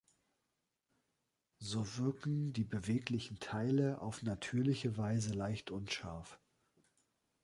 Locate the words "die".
2.53-2.63